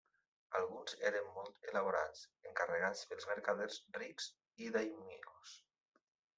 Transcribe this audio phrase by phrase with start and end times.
[0.59, 4.33] Alguns eren molt elaborats, encarregats per mercaders rics
[4.67, 5.57] i dàimios.